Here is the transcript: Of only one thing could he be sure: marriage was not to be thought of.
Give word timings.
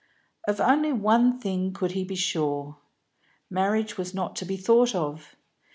Of 0.47 0.59
only 0.59 0.91
one 0.91 1.39
thing 1.39 1.73
could 1.73 1.91
he 1.91 2.03
be 2.03 2.15
sure: 2.15 2.77
marriage 3.51 3.99
was 3.99 4.15
not 4.15 4.35
to 4.37 4.45
be 4.45 4.57
thought 4.57 4.95
of. 4.95 5.35